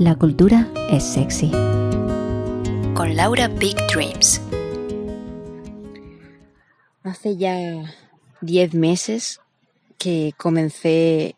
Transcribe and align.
La 0.00 0.14
cultura 0.14 0.68
es 0.90 1.02
sexy. 1.02 1.50
Con 2.94 3.16
Laura 3.16 3.48
Big 3.48 3.74
Dreams. 3.92 4.40
Hace 7.02 7.36
ya 7.36 7.82
10 8.40 8.74
meses 8.74 9.40
que 9.98 10.34
comencé 10.36 11.34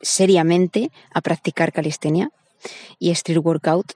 seriamente 0.00 0.90
a 1.14 1.20
practicar 1.20 1.72
calistenia 1.72 2.32
y 2.98 3.12
street 3.12 3.38
workout, 3.38 3.92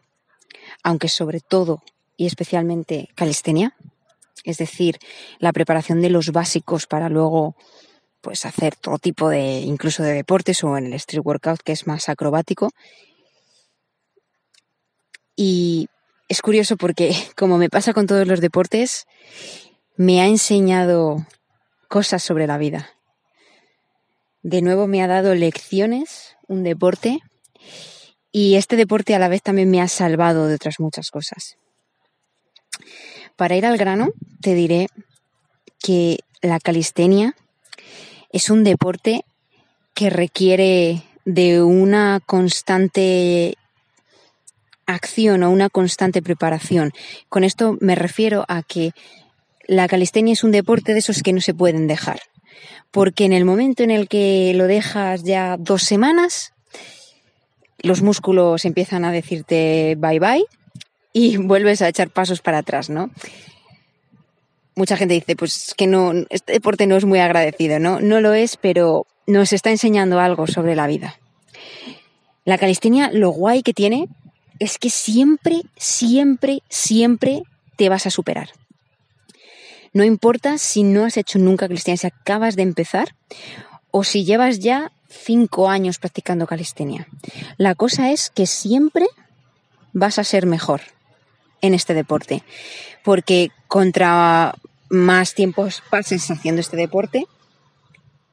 aunque 0.84 1.08
sobre 1.08 1.40
todo 1.40 1.82
y 2.16 2.26
especialmente 2.26 3.08
calistenia, 3.16 3.74
es 4.44 4.58
decir, 4.58 5.00
la 5.40 5.52
preparación 5.52 6.00
de 6.02 6.10
los 6.10 6.30
básicos 6.30 6.86
para 6.86 7.08
luego 7.08 7.56
pues 8.20 8.46
hacer 8.46 8.76
todo 8.76 8.98
tipo 8.98 9.28
de 9.28 9.58
incluso 9.58 10.04
de 10.04 10.12
deportes 10.12 10.62
o 10.62 10.76
en 10.76 10.86
el 10.86 10.94
street 10.94 11.24
workout 11.24 11.62
que 11.62 11.72
es 11.72 11.88
más 11.88 12.08
acrobático 12.08 12.70
y 15.40 15.88
es 16.28 16.42
curioso 16.42 16.76
porque, 16.76 17.14
como 17.34 17.56
me 17.56 17.70
pasa 17.70 17.94
con 17.94 18.06
todos 18.06 18.26
los 18.26 18.42
deportes, 18.42 19.06
me 19.96 20.20
ha 20.20 20.26
enseñado 20.26 21.26
cosas 21.88 22.22
sobre 22.22 22.46
la 22.46 22.58
vida. 22.58 22.90
De 24.42 24.60
nuevo 24.60 24.86
me 24.86 25.02
ha 25.02 25.06
dado 25.06 25.34
lecciones, 25.34 26.36
un 26.46 26.62
deporte, 26.62 27.20
y 28.30 28.56
este 28.56 28.76
deporte 28.76 29.14
a 29.14 29.18
la 29.18 29.28
vez 29.28 29.42
también 29.42 29.70
me 29.70 29.80
ha 29.80 29.88
salvado 29.88 30.46
de 30.46 30.56
otras 30.56 30.78
muchas 30.78 31.10
cosas. 31.10 31.56
Para 33.36 33.56
ir 33.56 33.64
al 33.64 33.78
grano, 33.78 34.10
te 34.42 34.54
diré 34.54 34.88
que 35.78 36.18
la 36.42 36.60
calistenia 36.60 37.34
es 38.30 38.50
un 38.50 38.62
deporte 38.62 39.24
que 39.94 40.10
requiere 40.10 41.02
de 41.24 41.62
una 41.62 42.20
constante 42.26 43.56
acción 44.94 45.42
o 45.42 45.50
una 45.50 45.68
constante 45.68 46.22
preparación. 46.22 46.92
Con 47.28 47.44
esto 47.44 47.76
me 47.80 47.94
refiero 47.94 48.44
a 48.48 48.62
que 48.62 48.92
la 49.66 49.88
calistenia 49.88 50.32
es 50.32 50.44
un 50.44 50.50
deporte 50.50 50.92
de 50.92 50.98
esos 50.98 51.22
que 51.22 51.32
no 51.32 51.40
se 51.40 51.54
pueden 51.54 51.86
dejar. 51.86 52.20
Porque 52.90 53.24
en 53.24 53.32
el 53.32 53.44
momento 53.44 53.82
en 53.82 53.90
el 53.90 54.08
que 54.08 54.52
lo 54.54 54.66
dejas 54.66 55.22
ya 55.22 55.56
dos 55.56 55.82
semanas, 55.82 56.52
los 57.78 58.02
músculos 58.02 58.64
empiezan 58.64 59.04
a 59.04 59.12
decirte 59.12 59.96
bye 59.96 60.18
bye 60.18 60.44
y 61.12 61.36
vuelves 61.38 61.82
a 61.82 61.88
echar 61.88 62.10
pasos 62.10 62.40
para 62.40 62.58
atrás, 62.58 62.90
¿no? 62.90 63.10
Mucha 64.76 64.96
gente 64.96 65.14
dice, 65.14 65.36
pues 65.36 65.74
que 65.76 65.86
no, 65.86 66.12
este 66.30 66.52
deporte 66.52 66.86
no 66.86 66.96
es 66.96 67.04
muy 67.04 67.18
agradecido, 67.18 67.78
¿no? 67.78 68.00
No 68.00 68.20
lo 68.20 68.32
es, 68.34 68.56
pero 68.56 69.06
nos 69.26 69.52
está 69.52 69.70
enseñando 69.70 70.20
algo 70.20 70.46
sobre 70.46 70.74
la 70.74 70.86
vida. 70.86 71.18
La 72.44 72.56
calistenia, 72.56 73.10
lo 73.12 73.30
guay 73.30 73.62
que 73.62 73.74
tiene 73.74 74.08
es 74.60 74.78
que 74.78 74.90
siempre, 74.90 75.62
siempre, 75.76 76.62
siempre 76.68 77.42
te 77.76 77.88
vas 77.88 78.06
a 78.06 78.10
superar. 78.10 78.50
No 79.92 80.04
importa 80.04 80.58
si 80.58 80.84
no 80.84 81.04
has 81.04 81.16
hecho 81.16 81.40
nunca 81.40 81.66
calistenia, 81.66 81.96
si 81.96 82.06
acabas 82.06 82.54
de 82.54 82.62
empezar 82.62 83.16
o 83.90 84.04
si 84.04 84.24
llevas 84.24 84.60
ya 84.60 84.92
cinco 85.08 85.68
años 85.68 85.98
practicando 85.98 86.46
calistenia. 86.46 87.08
La 87.56 87.74
cosa 87.74 88.12
es 88.12 88.30
que 88.30 88.46
siempre 88.46 89.06
vas 89.92 90.20
a 90.20 90.24
ser 90.24 90.46
mejor 90.46 90.82
en 91.62 91.74
este 91.74 91.94
deporte, 91.94 92.44
porque 93.02 93.50
contra 93.66 94.54
más 94.88 95.34
tiempos 95.34 95.82
pases 95.90 96.30
haciendo 96.30 96.60
este 96.60 96.76
deporte, 96.76 97.26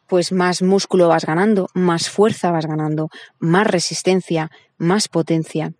pues 0.07 0.31
más 0.31 0.61
músculo 0.61 1.07
vas 1.07 1.25
ganando, 1.25 1.69
más 1.73 2.09
fuerza 2.09 2.51
vas 2.51 2.65
ganando, 2.65 3.09
más 3.39 3.65
resistencia, 3.65 4.51
más 4.77 5.07
potencia. 5.07 5.73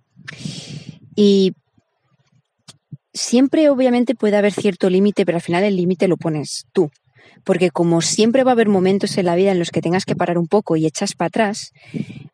Y 1.15 1.53
siempre 3.13 3.69
obviamente 3.69 4.15
puede 4.15 4.37
haber 4.37 4.53
cierto 4.53 4.89
límite, 4.89 5.25
pero 5.25 5.37
al 5.37 5.41
final 5.41 5.63
el 5.63 5.75
límite 5.75 6.07
lo 6.07 6.17
pones 6.17 6.65
tú. 6.71 6.91
Porque 7.47 7.71
como 7.71 8.01
siempre 8.01 8.43
va 8.43 8.51
a 8.51 8.55
haber 8.55 8.67
momentos 8.67 9.17
en 9.17 9.25
la 9.25 9.35
vida 9.35 9.53
en 9.53 9.59
los 9.59 9.71
que 9.71 9.81
tengas 9.81 10.03
que 10.03 10.17
parar 10.17 10.37
un 10.37 10.47
poco 10.47 10.75
y 10.75 10.85
echas 10.85 11.13
para 11.13 11.27
atrás, 11.27 11.71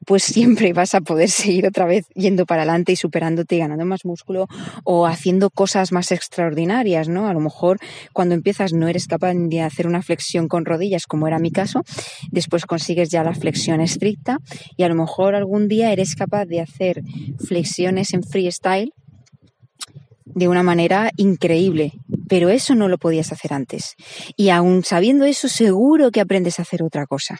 pues 0.07 0.23
siempre 0.23 0.73
vas 0.73 0.95
a 0.95 1.01
poder 1.01 1.29
seguir 1.29 1.67
otra 1.67 1.85
vez 1.85 2.07
yendo 2.15 2.47
para 2.47 2.63
adelante 2.63 2.93
y 2.93 2.95
superándote 2.95 3.55
y 3.55 3.59
ganando 3.59 3.85
más 3.85 4.05
músculo 4.05 4.47
o 4.83 5.05
haciendo 5.05 5.51
cosas 5.51 5.91
más 5.91 6.11
extraordinarias, 6.11 7.09
¿no? 7.09 7.27
A 7.27 7.33
lo 7.33 7.41
mejor 7.41 7.77
cuando 8.11 8.33
empiezas 8.33 8.73
no 8.73 8.87
eres 8.87 9.05
capaz 9.05 9.35
de 9.35 9.61
hacer 9.61 9.85
una 9.85 10.01
flexión 10.01 10.47
con 10.47 10.65
rodillas, 10.65 11.05
como 11.05 11.27
era 11.27 11.37
mi 11.37 11.51
caso, 11.51 11.83
después 12.31 12.65
consigues 12.65 13.09
ya 13.09 13.23
la 13.23 13.35
flexión 13.35 13.81
estricta 13.81 14.39
y 14.77 14.81
a 14.81 14.89
lo 14.89 14.95
mejor 14.95 15.35
algún 15.35 15.67
día 15.67 15.91
eres 15.91 16.15
capaz 16.15 16.45
de 16.45 16.59
hacer 16.59 17.03
flexiones 17.37 18.15
en 18.15 18.23
freestyle 18.23 18.93
de 20.25 20.47
una 20.47 20.63
manera 20.63 21.11
increíble, 21.17 21.93
pero 22.33 22.49
eso 22.49 22.73
no 22.73 22.87
lo 22.87 22.97
podías 22.97 23.31
hacer 23.31 23.53
antes. 23.53 23.93
Y 24.35 24.49
aún 24.49 24.83
sabiendo 24.83 25.23
eso, 25.23 25.47
seguro 25.47 26.09
que 26.09 26.19
aprendes 26.19 26.57
a 26.57 26.63
hacer 26.63 26.81
otra 26.81 27.05
cosa, 27.05 27.37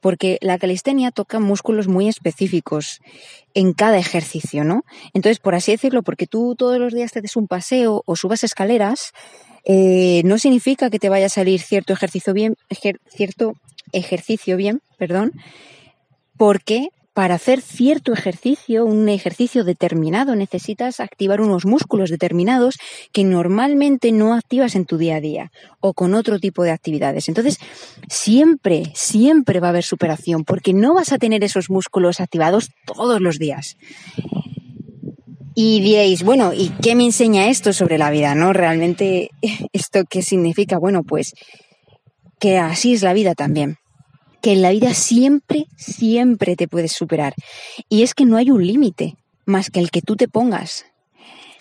porque 0.00 0.38
la 0.40 0.58
calistenia 0.58 1.12
toca 1.12 1.38
músculos 1.38 1.86
muy 1.86 2.08
específicos 2.08 2.98
en 3.54 3.74
cada 3.74 3.96
ejercicio, 3.96 4.64
¿no? 4.64 4.82
Entonces, 5.12 5.38
por 5.38 5.54
así 5.54 5.70
decirlo, 5.70 6.02
porque 6.02 6.26
tú 6.26 6.56
todos 6.58 6.80
los 6.80 6.92
días 6.92 7.12
te 7.12 7.20
des 7.20 7.36
un 7.36 7.46
paseo 7.46 8.02
o 8.06 8.16
subas 8.16 8.42
escaleras, 8.42 9.12
eh, 9.64 10.22
no 10.24 10.36
significa 10.38 10.90
que 10.90 10.98
te 10.98 11.10
vaya 11.10 11.26
a 11.26 11.28
salir 11.28 11.60
cierto 11.60 11.92
ejercicio 11.92 12.34
bien, 12.34 12.56
cierto 13.08 13.52
ejercicio 13.92 14.56
bien, 14.56 14.80
perdón, 14.98 15.30
porque 16.36 16.88
para 17.14 17.36
hacer 17.36 17.60
cierto 17.60 18.12
ejercicio, 18.12 18.84
un 18.84 19.08
ejercicio 19.08 19.62
determinado, 19.62 20.34
necesitas 20.34 20.98
activar 20.98 21.40
unos 21.40 21.64
músculos 21.64 22.10
determinados 22.10 22.76
que 23.12 23.22
normalmente 23.22 24.10
no 24.10 24.34
activas 24.34 24.74
en 24.74 24.84
tu 24.84 24.98
día 24.98 25.16
a 25.16 25.20
día 25.20 25.52
o 25.78 25.94
con 25.94 26.14
otro 26.14 26.40
tipo 26.40 26.64
de 26.64 26.72
actividades. 26.72 27.28
Entonces, 27.28 27.58
siempre, 28.08 28.90
siempre 28.94 29.60
va 29.60 29.68
a 29.68 29.70
haber 29.70 29.84
superación 29.84 30.44
porque 30.44 30.74
no 30.74 30.92
vas 30.94 31.12
a 31.12 31.18
tener 31.18 31.44
esos 31.44 31.70
músculos 31.70 32.18
activados 32.18 32.70
todos 32.84 33.20
los 33.20 33.38
días. 33.38 33.76
Y 35.54 35.80
diréis, 35.82 36.24
bueno, 36.24 36.52
¿y 36.52 36.70
qué 36.82 36.96
me 36.96 37.04
enseña 37.04 37.46
esto 37.46 37.72
sobre 37.72 37.96
la 37.96 38.10
vida? 38.10 38.34
¿No? 38.34 38.52
Realmente, 38.52 39.30
¿esto 39.72 40.02
qué 40.10 40.20
significa? 40.20 40.78
Bueno, 40.78 41.04
pues 41.04 41.32
que 42.40 42.58
así 42.58 42.94
es 42.94 43.02
la 43.02 43.12
vida 43.12 43.36
también 43.36 43.78
que 44.44 44.52
en 44.52 44.60
la 44.60 44.72
vida 44.72 44.92
siempre, 44.92 45.68
siempre 45.74 46.54
te 46.54 46.68
puedes 46.68 46.92
superar. 46.92 47.32
Y 47.88 48.02
es 48.02 48.12
que 48.12 48.26
no 48.26 48.36
hay 48.36 48.50
un 48.50 48.66
límite 48.66 49.16
más 49.46 49.70
que 49.70 49.80
el 49.80 49.90
que 49.90 50.02
tú 50.02 50.16
te 50.16 50.28
pongas. 50.28 50.84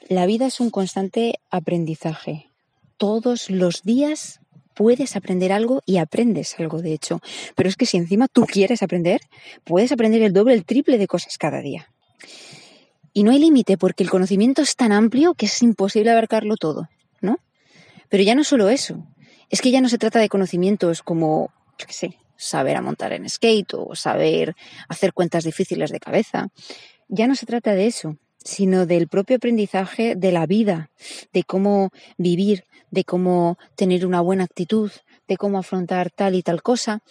La 0.10 0.26
vida 0.26 0.48
es 0.48 0.60
un 0.60 0.70
constante 0.70 1.36
aprendizaje. 1.50 2.50
Todos 2.98 3.50
los 3.50 3.84
días 3.84 4.42
puedes 4.74 5.16
aprender 5.16 5.54
algo 5.54 5.82
y 5.86 5.96
aprendes 5.96 6.60
algo, 6.60 6.82
de 6.82 6.92
hecho. 6.92 7.22
Pero 7.56 7.70
es 7.70 7.78
que 7.78 7.86
si 7.86 7.96
encima 7.96 8.28
tú 8.28 8.46
quieres 8.46 8.84
aprender, 8.84 9.22
puedes 9.64 9.94
aprender 9.94 10.22
el 10.22 10.34
doble, 10.34 10.54
el 10.54 10.66
triple 10.66 10.98
de 10.98 11.08
cosas 11.08 11.38
cada 11.38 11.62
día. 11.62 11.90
Y 13.14 13.24
no 13.24 13.32
hay 13.32 13.40
límite 13.40 13.78
porque 13.78 14.04
el 14.04 14.10
conocimiento 14.10 14.62
es 14.62 14.76
tan 14.76 14.92
amplio 14.92 15.36
que 15.36 15.46
es 15.46 15.64
imposible 15.64 16.12
abarcarlo 16.12 16.58
todo, 16.58 16.90
¿no? 17.22 17.38
Pero 18.10 18.24
ya 18.24 18.36
no 18.36 18.44
solo 18.44 18.68
eso, 18.68 19.08
es 19.50 19.62
que 19.62 19.72
ya 19.72 19.80
no 19.80 19.88
se 19.88 19.98
trata 19.98 20.20
de 20.20 20.28
conocimientos 20.28 21.02
como, 21.02 21.50
qué 21.78 21.94
sé, 21.94 22.18
saber 22.38 22.76
a 22.76 22.82
montar 22.82 23.14
en 23.14 23.30
skate 23.30 23.74
o 23.74 23.96
saber 23.96 24.56
hacer 24.88 25.14
cuentas 25.14 25.44
difíciles 25.44 25.92
de 25.92 26.00
cabeza. 26.00 26.50
Ya 27.08 27.28
no 27.28 27.36
se 27.36 27.46
trata 27.46 27.74
de 27.74 27.88
eso, 27.88 28.18
sino 28.44 28.86
del 28.86 29.08
propio 29.08 29.38
aprendizaje 29.38 30.16
de 30.16 30.32
la 30.32 30.46
vida, 30.46 30.90
de 31.32 31.44
cómo 31.44 31.92
vivir, 32.18 32.66
de 32.92 33.04
cómo 33.04 33.58
tener 33.76 34.06
una 34.06 34.22
buena 34.22 34.44
actitud, 34.44 34.92
de 35.28 35.38
cómo 35.38 35.58
afrontar 35.58 36.12
tal 36.12 36.36
y 36.36 36.44
tal 36.44 36.62
cosa, 36.62 37.02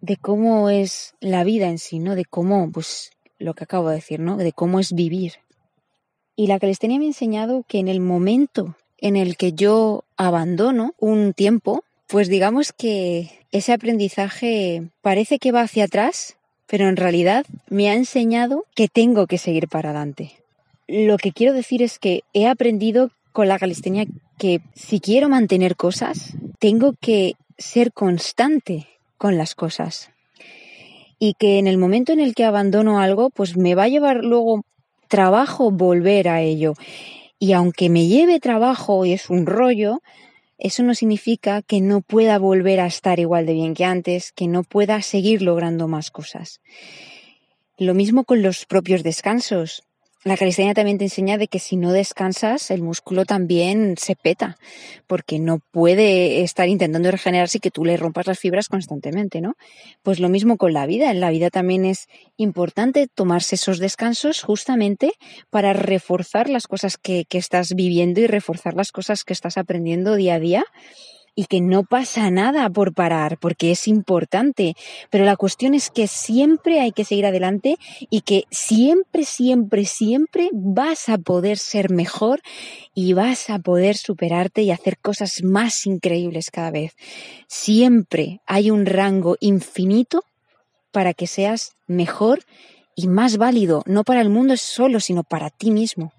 de 0.00 0.16
cómo 0.16 0.70
es 0.70 1.14
la 1.20 1.44
vida 1.44 1.68
en 1.68 1.78
sí, 1.78 1.98
¿no? 1.98 2.14
De 2.14 2.24
cómo, 2.24 2.70
pues, 2.72 3.10
lo 3.38 3.54
que 3.54 3.64
acabo 3.64 3.88
de 3.90 3.96
decir, 3.96 4.20
¿no? 4.20 4.36
De 4.36 4.52
cómo 4.52 4.80
es 4.80 4.92
vivir. 4.92 5.34
Y 6.36 6.46
la 6.46 6.58
calistenia 6.58 6.98
me 6.98 7.04
ha 7.04 7.08
enseñado 7.08 7.64
que 7.68 7.78
en 7.78 7.88
el 7.88 8.00
momento 8.00 8.76
en 8.98 9.16
el 9.16 9.36
que 9.36 9.52
yo 9.52 10.04
abandono 10.16 10.94
un 10.98 11.32
tiempo, 11.34 11.84
pues 12.10 12.28
digamos 12.28 12.72
que 12.72 13.30
ese 13.52 13.72
aprendizaje 13.72 14.82
parece 15.00 15.38
que 15.38 15.52
va 15.52 15.62
hacia 15.62 15.84
atrás, 15.84 16.36
pero 16.66 16.88
en 16.88 16.96
realidad 16.96 17.46
me 17.68 17.88
ha 17.88 17.94
enseñado 17.94 18.64
que 18.74 18.88
tengo 18.88 19.28
que 19.28 19.38
seguir 19.38 19.68
para 19.68 19.90
adelante. 19.90 20.32
Lo 20.88 21.18
que 21.18 21.30
quiero 21.30 21.52
decir 21.52 21.82
es 21.82 22.00
que 22.00 22.24
he 22.32 22.48
aprendido 22.48 23.12
con 23.32 23.46
la 23.46 23.60
calistenia 23.60 24.06
que 24.38 24.60
si 24.74 24.98
quiero 24.98 25.28
mantener 25.28 25.76
cosas, 25.76 26.34
tengo 26.58 26.94
que 27.00 27.34
ser 27.58 27.92
constante 27.92 28.88
con 29.16 29.36
las 29.38 29.54
cosas. 29.54 30.10
Y 31.20 31.34
que 31.34 31.58
en 31.60 31.68
el 31.68 31.78
momento 31.78 32.12
en 32.12 32.18
el 32.18 32.34
que 32.34 32.44
abandono 32.44 32.98
algo, 32.98 33.30
pues 33.30 33.56
me 33.56 33.76
va 33.76 33.84
a 33.84 33.88
llevar 33.88 34.24
luego 34.24 34.64
trabajo 35.06 35.70
volver 35.70 36.28
a 36.28 36.40
ello. 36.40 36.74
Y 37.38 37.52
aunque 37.52 37.88
me 37.88 38.08
lleve 38.08 38.40
trabajo 38.40 39.04
y 39.04 39.12
es 39.12 39.30
un 39.30 39.46
rollo, 39.46 40.00
eso 40.60 40.82
no 40.82 40.94
significa 40.94 41.62
que 41.62 41.80
no 41.80 42.00
pueda 42.00 42.38
volver 42.38 42.80
a 42.80 42.86
estar 42.86 43.18
igual 43.18 43.46
de 43.46 43.54
bien 43.54 43.74
que 43.74 43.84
antes, 43.84 44.32
que 44.32 44.46
no 44.46 44.62
pueda 44.62 45.02
seguir 45.02 45.42
logrando 45.42 45.88
más 45.88 46.10
cosas. 46.10 46.60
Lo 47.78 47.94
mismo 47.94 48.24
con 48.24 48.42
los 48.42 48.66
propios 48.66 49.02
descansos. 49.02 49.82
La 50.22 50.36
calistenia 50.36 50.74
también 50.74 50.98
te 50.98 51.04
enseña 51.04 51.38
de 51.38 51.48
que 51.48 51.58
si 51.58 51.76
no 51.76 51.92
descansas, 51.92 52.70
el 52.70 52.82
músculo 52.82 53.24
también 53.24 53.94
se 53.96 54.16
peta, 54.16 54.58
porque 55.06 55.38
no 55.38 55.60
puede 55.70 56.42
estar 56.42 56.68
intentando 56.68 57.10
regenerarse 57.10 57.56
y 57.56 57.60
que 57.62 57.70
tú 57.70 57.86
le 57.86 57.96
rompas 57.96 58.26
las 58.26 58.38
fibras 58.38 58.68
constantemente, 58.68 59.40
¿no? 59.40 59.54
Pues 60.02 60.20
lo 60.20 60.28
mismo 60.28 60.58
con 60.58 60.74
la 60.74 60.84
vida. 60.84 61.10
En 61.10 61.20
la 61.20 61.30
vida 61.30 61.48
también 61.48 61.86
es 61.86 62.06
importante 62.36 63.08
tomarse 63.08 63.54
esos 63.54 63.78
descansos 63.78 64.42
justamente 64.42 65.12
para 65.48 65.72
reforzar 65.72 66.50
las 66.50 66.66
cosas 66.66 66.98
que, 66.98 67.24
que 67.24 67.38
estás 67.38 67.74
viviendo 67.74 68.20
y 68.20 68.26
reforzar 68.26 68.74
las 68.74 68.92
cosas 68.92 69.24
que 69.24 69.32
estás 69.32 69.56
aprendiendo 69.56 70.16
día 70.16 70.34
a 70.34 70.40
día 70.40 70.64
y 71.34 71.46
que 71.46 71.60
no 71.60 71.84
pasa 71.84 72.30
nada 72.30 72.68
por 72.70 72.92
parar, 72.94 73.38
porque 73.38 73.70
es 73.70 73.88
importante. 73.88 74.74
Pero 75.10 75.24
la 75.24 75.36
cuestión 75.36 75.74
es 75.74 75.90
que 75.90 76.06
siempre 76.06 76.80
hay 76.80 76.92
que 76.92 77.04
seguir 77.04 77.26
adelante 77.26 77.76
y 78.10 78.22
que 78.22 78.44
siempre, 78.50 79.24
siempre, 79.24 79.84
siempre 79.84 80.50
vas 80.52 81.08
a 81.08 81.18
poder 81.18 81.58
ser 81.58 81.90
mejor 81.90 82.40
y 82.94 83.12
vas 83.12 83.50
a 83.50 83.58
poder 83.58 83.96
superarte 83.96 84.62
y 84.62 84.70
hacer 84.70 84.98
cosas 84.98 85.42
más 85.42 85.86
increíbles 85.86 86.50
cada 86.50 86.70
vez. 86.70 86.94
Siempre 87.46 88.40
hay 88.46 88.70
un 88.70 88.86
rango 88.86 89.36
infinito 89.40 90.24
para 90.92 91.14
que 91.14 91.26
seas 91.26 91.72
mejor 91.86 92.40
y 92.94 93.06
más 93.08 93.36
válido, 93.36 93.82
no 93.86 94.04
para 94.04 94.20
el 94.20 94.28
mundo 94.28 94.56
solo, 94.56 95.00
sino 95.00 95.22
para 95.22 95.50
ti 95.50 95.70
mismo. 95.70 96.12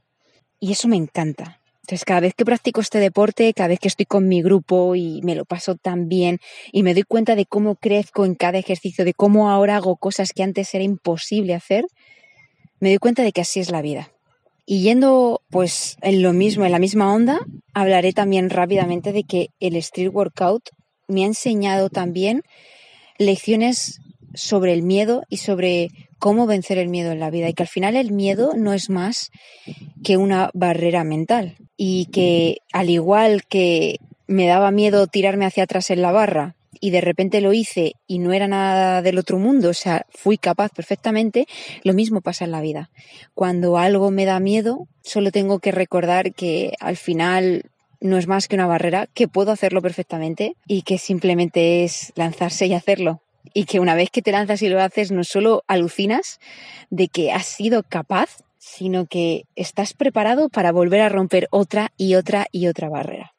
Y 0.60 0.72
eso 0.72 0.88
me 0.88 0.96
encanta. 0.96 1.61
Entonces, 1.84 2.06
cada 2.06 2.20
vez 2.20 2.34
que 2.36 2.46
practico 2.46 2.80
este 2.80 3.00
deporte, 3.00 3.54
cada 3.54 3.70
vez 3.70 3.80
que 3.80 3.88
estoy 3.88 4.06
con 4.06 4.28
mi 4.28 4.42
grupo 4.42 4.96
y 4.96 5.22
me 5.24 5.36
lo 5.36 5.46
paso 5.46 5.76
tan 5.76 6.08
bien 6.08 6.40
y 6.72 6.84
me 6.84 6.94
doy 6.94 7.04
cuenta 7.04 7.36
de 7.36 7.46
cómo 7.46 7.76
crezco 7.76 8.26
en 8.26 8.36
cada 8.36 8.60
ejercicio, 8.60 9.04
de 9.04 9.14
cómo 9.14 9.50
ahora 9.50 9.78
hago 9.78 9.96
cosas 9.98 10.32
que 10.32 10.44
antes 10.44 10.74
era 10.74 10.84
imposible 10.84 11.56
hacer, 11.56 11.86
me 12.80 12.90
doy 12.90 12.98
cuenta 13.00 13.24
de 13.24 13.32
que 13.32 13.42
así 13.42 13.60
es 13.60 13.72
la 13.72 13.82
vida. 13.82 14.12
Y 14.66 14.84
yendo 14.84 15.42
pues 15.50 15.98
en 16.02 16.22
lo 16.22 16.34
mismo, 16.34 16.66
en 16.66 16.72
la 16.72 16.80
misma 16.80 17.14
onda, 17.14 17.40
hablaré 17.74 18.14
también 18.14 18.50
rápidamente 18.50 19.12
de 19.12 19.24
que 19.24 19.48
el 19.60 19.76
street 19.78 20.12
workout 20.14 20.70
me 21.08 21.24
ha 21.24 21.28
enseñado 21.28 21.90
también 21.90 22.44
lecciones 23.18 24.00
sobre 24.34 24.74
el 24.74 24.84
miedo 24.84 25.24
y 25.30 25.38
sobre 25.38 25.90
cómo 26.20 26.46
vencer 26.46 26.78
el 26.78 26.90
miedo 26.90 27.12
en 27.12 27.20
la 27.20 27.32
vida 27.32 27.50
y 27.50 27.54
que 27.54 27.64
al 27.64 27.70
final 27.70 27.96
el 27.96 28.12
miedo 28.12 28.54
no 28.56 28.72
es 28.72 28.90
más 28.90 29.30
que 30.04 30.18
una 30.18 30.52
barrera 30.54 31.04
mental 31.04 31.58
y 31.84 32.06
que 32.12 32.60
al 32.74 32.92
igual 32.92 33.44
que 33.48 33.98
me 34.28 34.46
daba 34.46 34.70
miedo 34.70 35.08
tirarme 35.08 35.48
hacia 35.48 35.64
atrás 35.64 35.90
en 35.90 36.04
la 36.04 36.12
barra 36.12 36.54
y 36.80 36.92
de 36.92 37.02
repente 37.02 37.42
lo 37.42 37.54
hice 37.54 37.94
y 38.06 38.20
no 38.20 38.34
era 38.34 38.48
nada 38.48 39.02
del 39.02 39.18
otro 39.18 39.40
mundo, 39.40 39.70
o 39.70 39.74
sea, 39.74 40.06
fui 40.12 40.38
capaz 40.38 40.70
perfectamente, 40.70 41.48
lo 41.84 41.96
mismo 41.96 42.22
pasa 42.22 42.46
en 42.46 42.52
la 42.52 42.62
vida. 42.62 42.92
Cuando 43.34 43.80
algo 43.80 44.12
me 44.12 44.26
da 44.26 44.40
miedo, 44.40 44.88
solo 45.02 45.32
tengo 45.32 45.58
que 45.58 45.72
recordar 45.72 46.36
que 46.36 46.74
al 46.80 46.98
final 46.98 47.64
no 48.00 48.20
es 48.20 48.28
más 48.28 48.48
que 48.48 48.58
una 48.58 48.68
barrera, 48.68 49.08
que 49.08 49.28
puedo 49.28 49.52
hacerlo 49.52 49.82
perfectamente 49.82 50.56
y 50.68 50.84
que 50.84 51.00
simplemente 51.00 51.84
es 51.84 52.14
lanzarse 52.16 52.68
y 52.68 52.76
hacerlo 52.76 53.24
y 53.56 53.66
que 53.66 53.80
una 53.80 53.96
vez 53.96 54.12
que 54.12 54.22
te 54.22 54.32
lanzas 54.32 54.62
y 54.62 54.70
lo 54.70 54.80
haces, 54.80 55.12
no 55.12 55.24
solo 55.24 55.64
alucinas 55.68 56.40
de 56.92 57.08
que 57.08 57.32
has 57.32 57.48
sido 57.48 57.82
capaz, 57.82 58.38
sino 58.62 59.08
que 59.08 59.48
estás 59.56 59.94
preparado 59.94 60.48
para 60.48 60.72
volver 60.72 61.02
a 61.02 61.10
romper 61.10 61.48
otra 61.50 61.92
y 61.98 62.14
otra 62.14 62.46
y 62.52 62.68
otra 62.68 62.90
barrera. 62.90 63.34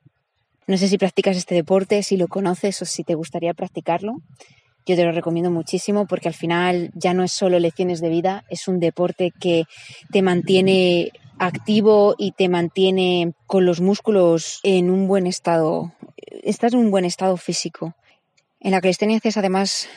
No 0.66 0.76
sé 0.76 0.88
si 0.88 0.98
practicas 0.98 1.36
este 1.36 1.54
deporte, 1.54 2.02
si 2.02 2.16
lo 2.16 2.26
conoces 2.26 2.82
o 2.82 2.84
si 2.84 3.04
te 3.04 3.14
gustaría 3.14 3.54
practicarlo. 3.54 4.16
Yo 4.84 4.96
te 4.96 5.04
lo 5.04 5.12
recomiendo 5.12 5.48
muchísimo 5.48 6.06
porque 6.06 6.26
al 6.26 6.34
final 6.34 6.90
ya 6.94 7.14
no 7.14 7.22
es 7.22 7.30
solo 7.30 7.60
lecciones 7.60 8.00
de 8.00 8.08
vida, 8.08 8.44
es 8.50 8.66
un 8.66 8.80
deporte 8.80 9.30
que 9.38 9.62
te 10.10 10.22
mantiene 10.22 11.12
activo 11.38 12.16
y 12.18 12.32
te 12.32 12.48
mantiene 12.48 13.32
con 13.46 13.64
los 13.64 13.80
músculos 13.80 14.58
en 14.64 14.90
un 14.90 15.06
buen 15.06 15.28
estado, 15.28 15.92
estás 16.42 16.72
en 16.72 16.80
un 16.80 16.90
buen 16.90 17.04
estado 17.04 17.36
físico. 17.36 17.94
En 18.58 18.72
la 18.72 18.80
calistenia 18.80 19.18
haces 19.18 19.36
además 19.36 19.88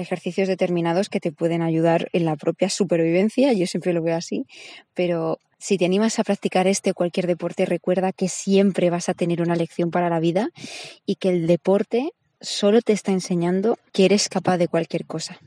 ejercicios 0.00 0.48
determinados 0.48 1.08
que 1.08 1.20
te 1.20 1.32
pueden 1.32 1.62
ayudar 1.62 2.08
en 2.12 2.24
la 2.24 2.36
propia 2.36 2.68
supervivencia, 2.68 3.52
yo 3.52 3.66
siempre 3.66 3.92
lo 3.92 4.02
veo 4.02 4.16
así, 4.16 4.46
pero 4.94 5.38
si 5.58 5.76
te 5.76 5.84
animas 5.84 6.18
a 6.18 6.24
practicar 6.24 6.66
este 6.66 6.90
o 6.90 6.94
cualquier 6.94 7.26
deporte, 7.26 7.66
recuerda 7.66 8.12
que 8.12 8.28
siempre 8.28 8.88
vas 8.88 9.08
a 9.08 9.14
tener 9.14 9.42
una 9.42 9.54
lección 9.54 9.90
para 9.90 10.08
la 10.08 10.18
vida 10.18 10.48
y 11.04 11.16
que 11.16 11.28
el 11.28 11.46
deporte 11.46 12.12
solo 12.40 12.80
te 12.80 12.94
está 12.94 13.12
enseñando 13.12 13.78
que 13.92 14.06
eres 14.06 14.28
capaz 14.28 14.56
de 14.56 14.68
cualquier 14.68 15.04
cosa. 15.04 15.38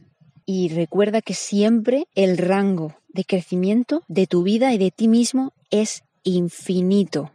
Y 0.46 0.70
recuerda 0.70 1.22
que 1.22 1.34
siempre 1.34 2.06
el 2.14 2.38
rango 2.38 2.96
de 3.10 3.26
crecimiento 3.26 4.04
de 4.08 4.28
tu 4.28 4.44
vida 4.44 4.74
y 4.74 4.78
de 4.78 4.92
ti 4.92 5.08
mismo 5.08 5.54
es 5.72 6.04
infinito. 6.24 7.32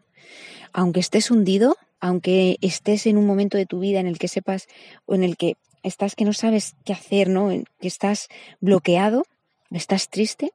Aunque 0.72 1.00
estés 1.00 1.30
hundido, 1.30 1.76
aunque 2.00 2.58
estés 2.60 3.06
en 3.06 3.16
un 3.16 3.26
momento 3.26 3.56
de 3.58 3.66
tu 3.66 3.80
vida 3.80 3.98
en 3.98 4.06
el 4.06 4.18
que 4.18 4.28
sepas 4.28 4.68
o 5.06 5.14
en 5.14 5.24
el 5.24 5.36
que 5.36 5.56
estás 5.88 6.14
que 6.14 6.24
no 6.24 6.32
sabes 6.32 6.74
qué 6.84 6.92
hacer, 6.92 7.28
¿no? 7.28 7.50
Que 7.80 7.88
estás 7.88 8.28
bloqueado, 8.60 9.24
estás 9.70 10.08
triste, 10.08 10.52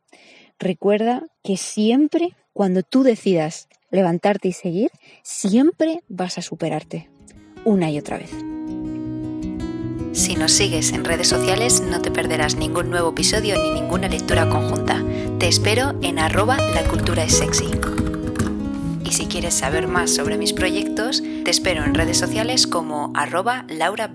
recuerda 0.60 1.24
que 1.44 1.58
siempre 1.58 2.36
cuando 2.54 2.84
tú 2.84 3.04
decidas 3.04 3.68
levantarte 3.90 4.48
y 4.48 4.54
seguir, 4.54 4.92
siempre 5.24 6.02
vas 6.08 6.38
a 6.38 6.42
superarte 6.42 7.10
una 7.66 7.90
y 7.90 7.98
otra 7.98 8.18
vez. 8.18 8.32
Si 10.14 10.36
nos 10.36 10.52
sigues 10.52 10.92
en 10.92 11.06
redes 11.06 11.28
sociales 11.28 11.82
no 11.82 12.02
te 12.02 12.12
perderás 12.12 12.56
ningún 12.56 12.90
nuevo 12.90 13.10
episodio 13.10 13.62
ni 13.62 13.72
ninguna 13.72 14.08
lectura 14.08 14.48
conjunta. 14.48 15.04
Te 15.40 15.48
espero 15.48 15.98
en 16.02 16.20
arroba 16.20 16.58
la 16.58 16.84
cultura 16.84 17.24
es 17.24 17.38
sexy 17.38 17.72
si 19.14 19.28
quieres 19.28 19.54
saber 19.54 19.88
más 19.88 20.10
sobre 20.10 20.38
mis 20.38 20.54
proyectos, 20.54 21.22
te 21.22 21.52
espero 21.52 21.84
en 21.84 21.94
redes 21.94 22.18
sociales 22.18 22.66
como 22.66 23.14
arroba 23.16 23.66
Laura. 23.70 24.12